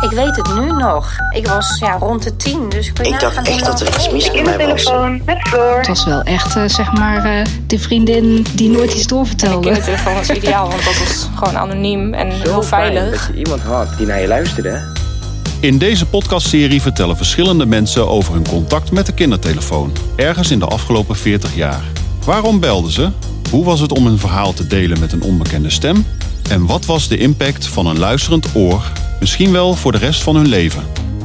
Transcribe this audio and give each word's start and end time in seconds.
Ik 0.00 0.10
weet 0.10 0.36
het 0.36 0.54
nu 0.54 0.72
nog. 0.72 1.10
Ik 1.34 1.46
was 1.46 1.78
ja, 1.78 1.96
rond 1.98 2.22
de 2.22 2.36
tien, 2.36 2.68
dus 2.68 2.88
ik 2.88 2.98
Ik 2.98 3.20
dacht 3.20 3.48
echt 3.48 3.64
dat 3.64 3.80
er 3.80 3.86
iets 3.86 4.10
mis 4.10 4.30
met 4.32 4.44
mij 4.44 4.66
was. 4.66 4.90
met 5.24 5.38
Floor. 5.48 5.76
Het 5.76 5.86
was 5.86 6.04
wel 6.04 6.22
echt, 6.22 6.56
eh, 6.56 6.62
zeg 6.66 6.92
maar, 6.92 7.24
eh, 7.24 7.46
de 7.66 7.78
vriendin 7.78 8.46
die 8.54 8.68
nooit 8.68 8.94
iets 8.94 9.06
doorvertelde. 9.06 9.60
kindertelefoon 9.60 10.14
was 10.14 10.30
ideaal, 10.30 10.68
want 10.68 10.84
dat 10.84 10.98
was 10.98 11.28
gewoon 11.34 11.56
anoniem 11.56 12.14
en 12.14 12.30
heel 12.30 12.62
veilig. 12.62 13.10
dat 13.10 13.36
je 13.36 13.42
iemand 13.42 13.62
had 13.62 13.88
die 13.96 14.06
naar 14.06 14.20
je 14.20 14.26
luisterde. 14.26 14.80
In 15.60 15.78
deze 15.78 16.06
podcastserie 16.06 16.82
vertellen 16.82 17.16
verschillende 17.16 17.66
mensen 17.66 18.08
over 18.08 18.34
hun 18.34 18.48
contact 18.48 18.92
met 18.92 19.06
de 19.06 19.12
kindertelefoon. 19.12 19.92
Ergens 20.16 20.50
in 20.50 20.58
de 20.58 20.66
afgelopen 20.66 21.16
40 21.16 21.54
jaar. 21.54 21.82
Waarom 22.24 22.60
belden 22.60 22.92
ze? 22.92 23.10
Hoe 23.50 23.64
was 23.64 23.80
het 23.80 23.92
om 23.92 24.06
een 24.06 24.18
verhaal 24.18 24.52
te 24.52 24.66
delen 24.66 25.00
met 25.00 25.12
een 25.12 25.22
onbekende 25.22 25.70
stem? 25.70 26.06
En 26.50 26.66
wat 26.66 26.84
was 26.86 27.08
de 27.08 27.18
impact 27.18 27.66
van 27.66 27.86
een 27.86 27.98
luisterend 27.98 28.46
oor, 28.54 28.82
misschien 29.20 29.52
wel 29.52 29.74
voor 29.74 29.92
de 29.92 29.98
rest 29.98 30.22
van 30.22 30.36
hun 30.36 30.48
leven? 30.48 30.82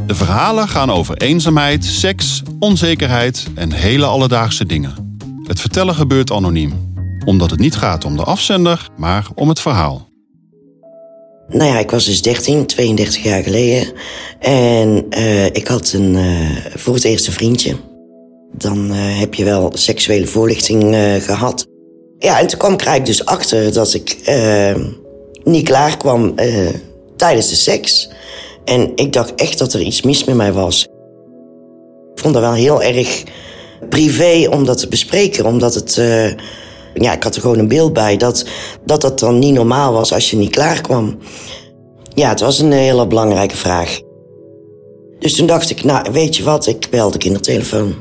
De 0.08 0.16
verhalen 0.16 0.68
gaan 0.68 0.92
over 0.92 1.18
eenzaamheid, 1.18 1.86
seks, 1.86 2.42
onzekerheid 2.60 3.46
en 3.56 3.72
hele 3.72 4.06
alledaagse 4.06 4.66
dingen. 4.66 5.20
Het 5.44 5.62
vertellen 5.62 5.96
gebeurt 5.96 6.32
anoniem, 6.32 6.94
omdat 7.26 7.52
het 7.52 7.60
niet 7.60 7.76
gaat 7.76 8.06
om 8.06 8.18
de 8.18 8.24
afzender, 8.24 8.90
maar 8.98 9.28
om 9.36 9.50
het 9.50 9.60
verhaal. 9.60 10.08
Nou 11.48 11.64
ja, 11.72 11.80
ik 11.80 11.92
was 11.92 12.06
dus 12.06 12.22
13, 12.22 12.66
32 12.66 13.24
jaar 13.24 13.44
geleden. 13.44 13.94
En 14.40 15.06
eh, 15.10 15.46
ik 15.46 15.68
had 15.68 15.94
een, 15.94 16.16
eh, 16.16 16.76
voor 16.76 16.94
het 16.94 17.04
eerst 17.04 17.28
een 17.28 17.34
vriendje. 17.34 17.76
Dan 18.52 18.92
eh, 18.92 19.20
heb 19.20 19.34
je 19.34 19.44
wel 19.44 19.72
seksuele 19.74 20.28
voorlichting 20.28 20.94
eh, 20.94 21.16
gehad. 21.16 21.68
Ja, 22.18 22.40
en 22.40 22.48
toen 22.48 22.60
kwam 22.60 22.96
ik 22.96 23.06
dus 23.06 23.26
achter 23.26 23.74
dat 23.74 23.94
ik 23.94 24.18
niet 25.44 25.66
klaar 25.66 25.98
kwam 25.98 26.34
tijdens 27.16 27.50
de 27.50 27.56
seks. 27.56 28.10
En 28.64 28.92
ik 28.96 29.14
dacht 29.14 29.36
echt 29.36 29.58
dat 29.58 29.74
er 29.74 29.82
iets 29.82 30.02
mis 30.02 30.24
met 30.24 30.36
mij 30.36 30.54
was. 30.54 30.84
Ik 32.14 32.22
vond 32.22 32.34
dat 32.34 32.44
wel 32.44 32.54
heel 32.54 32.82
erg 32.82 33.24
privé 33.90 34.48
om 34.50 34.66
dat 34.66 34.78
te 34.78 34.88
bespreken, 34.88 35.46
omdat 35.46 35.74
het... 35.74 35.98
eh, 35.98 36.34
ja, 36.94 37.14
ik 37.14 37.24
had 37.24 37.36
er 37.36 37.42
gewoon 37.42 37.60
een 37.60 37.68
beeld 37.68 37.94
bij 37.94 38.18
dat, 38.18 38.46
dat 38.86 39.02
dat 39.02 39.20
dan 39.20 39.40
niet 39.40 39.54
normaal 39.54 39.94
was 39.94 40.14
als 40.14 40.30
je 40.32 40.38
niet 40.38 40.50
klaar 40.50 40.82
kwam. 40.82 41.18
Ja, 42.14 42.30
het 42.30 42.40
was 42.40 42.60
een 42.60 42.72
hele 42.72 43.08
belangrijke 43.08 43.58
vraag. 43.58 44.00
Dus 45.20 45.36
toen 45.36 45.48
dacht 45.48 45.70
ik, 45.70 45.84
nou, 45.84 46.12
weet 46.12 46.36
je 46.36 46.44
wat, 46.44 46.68
ik 46.68 46.88
bel 46.90 47.12
de 47.12 47.18
kindertelefoon. 47.18 47.96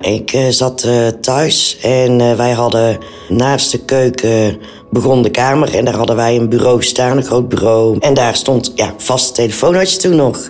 Ik 0.00 0.32
eh, 0.32 0.48
zat 0.48 0.82
eh, 0.82 1.06
thuis 1.06 1.78
en 1.82 2.20
eh, 2.20 2.36
wij 2.36 2.50
hadden 2.50 2.98
naast 3.28 3.70
de 3.70 3.78
keuken 3.78 4.58
begon 4.90 5.22
de 5.22 5.30
kamer 5.30 5.74
en 5.74 5.84
daar 5.84 5.94
hadden 5.94 6.16
wij 6.16 6.36
een 6.36 6.48
bureau 6.48 6.82
staan, 6.82 7.16
een 7.16 7.24
groot 7.24 7.48
bureau. 7.48 7.98
En 7.98 8.14
daar 8.14 8.36
stond, 8.36 8.72
ja, 8.74 8.94
vaste 8.96 9.32
telefoon 9.32 9.74
had 9.74 9.92
je 9.92 9.98
toen 9.98 10.16
nog. 10.16 10.48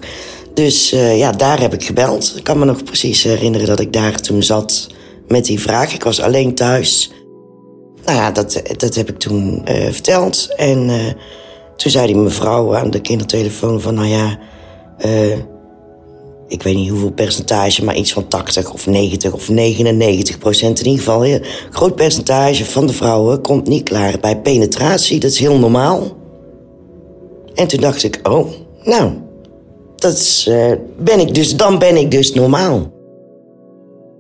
Dus 0.55 0.91
ja, 0.91 1.33
daar 1.33 1.61
heb 1.61 1.73
ik 1.73 1.85
gebeld. 1.85 2.33
Ik 2.37 2.45
kan 2.45 2.59
me 2.59 2.65
nog 2.65 2.85
precies 2.85 3.23
herinneren 3.23 3.67
dat 3.67 3.81
ik 3.81 3.93
daar 3.93 4.21
toen 4.21 4.43
zat 4.43 4.87
met 5.29 5.45
die 5.45 5.61
vraag. 5.61 5.95
Ik 5.95 6.05
was 6.05 6.21
alleen 6.21 6.55
thuis. 6.55 7.13
Nou 8.05 8.19
ja, 8.19 8.31
dat, 8.31 8.63
dat 8.77 8.95
heb 8.95 9.09
ik 9.09 9.19
toen 9.19 9.63
verteld. 9.91 10.55
En 10.57 10.91
toen 11.77 11.91
zei 11.91 12.07
die 12.07 12.17
mevrouw 12.17 12.77
aan 12.77 12.91
de 12.91 13.01
kindertelefoon 13.01 13.81
van... 13.81 13.95
nou 13.95 14.09
ja, 14.09 14.39
ik 16.51 16.63
weet 16.63 16.75
niet 16.75 16.91
hoeveel 16.91 17.13
percentage... 17.13 17.85
maar 17.85 17.97
iets 17.97 18.13
van 18.13 18.29
80 18.29 18.73
of 18.73 18.87
90 18.87 19.33
of 19.33 19.49
99 19.49 20.39
procent 20.39 20.79
in 20.79 20.87
ieder 20.87 21.05
geval. 21.05 21.27
Een 21.27 21.45
groot 21.71 21.95
percentage 21.95 22.65
van 22.65 22.87
de 22.87 22.93
vrouwen 22.93 23.41
komt 23.41 23.69
niet 23.69 23.83
klaar 23.83 24.19
bij 24.21 24.41
penetratie. 24.41 25.21
Dat 25.21 25.31
is 25.31 25.39
heel 25.39 25.59
normaal. 25.59 26.17
En 27.55 27.67
toen 27.67 27.81
dacht 27.81 28.03
ik, 28.03 28.21
oh, 28.23 28.47
nou, 28.83 29.13
dat 29.97 30.45
eh, 30.49 30.73
ben 30.99 31.21
ik 31.21 31.35
dus, 31.35 31.57
dan 31.57 31.79
ben 31.79 31.97
ik 31.97 32.11
dus 32.11 32.33
normaal. 32.33 32.93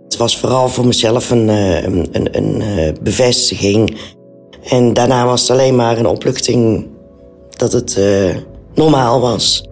Het 0.04 0.16
was 0.16 0.38
vooral 0.38 0.68
voor 0.68 0.86
mezelf 0.86 1.30
een, 1.30 1.48
eh, 1.48 1.82
een, 1.82 2.08
een, 2.12 2.60
eh, 2.60 2.92
bevestiging. 3.02 3.98
En 4.62 4.92
daarna 4.92 5.26
was 5.26 5.40
het 5.40 5.50
alleen 5.50 5.76
maar 5.76 5.98
een 5.98 6.06
opluchting 6.06 6.88
dat 7.56 7.72
het 7.72 7.98
normaal 8.74 9.20
was. 9.20 9.69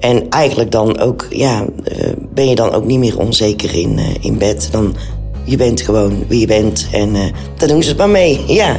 En 0.00 0.28
eigenlijk 0.28 0.70
dan 0.70 0.98
ook, 0.98 1.26
ja, 1.30 1.64
eh, 1.84 2.12
ben 2.34 2.48
je 2.48 2.54
dan 2.54 2.70
ook 2.70 2.84
niet 2.84 2.98
meer 2.98 3.18
onzeker 3.18 3.74
in, 3.74 3.98
eh, 3.98 4.24
in 4.24 4.38
bed. 4.38 4.68
Dan, 4.70 4.96
je 5.44 5.56
bent 5.56 5.80
gewoon 5.80 6.24
wie 6.28 6.40
je 6.40 6.46
bent 6.46 6.88
en 6.92 7.14
eh 7.14 7.22
dan 7.56 7.68
doen 7.68 7.82
ze 7.82 7.88
het 7.88 7.98
maar 7.98 8.08
mee, 8.08 8.40
ja. 8.60 8.76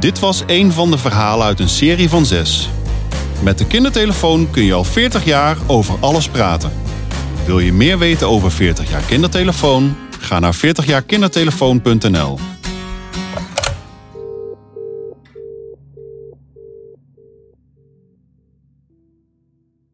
Dit 0.00 0.18
was 0.18 0.42
een 0.46 0.72
van 0.72 0.90
de 0.90 0.98
verhalen 0.98 1.46
uit 1.46 1.60
een 1.60 1.68
serie 1.68 2.08
van 2.08 2.26
zes. 2.26 2.68
Met 3.42 3.58
de 3.58 3.66
kindertelefoon 3.66 4.50
kun 4.50 4.64
je 4.64 4.72
al 4.72 4.84
40 4.84 5.24
jaar 5.24 5.56
over 5.66 5.94
alles 6.00 6.28
praten. 6.28 6.72
Wil 7.46 7.58
je 7.58 7.72
meer 7.72 7.98
weten 7.98 8.28
over 8.28 8.52
40 8.52 8.90
jaar 8.90 9.02
kindertelefoon? 9.02 9.96
Ga 10.18 10.38
naar 10.38 10.54
40jaarkindertelefoon.nl 10.54 12.51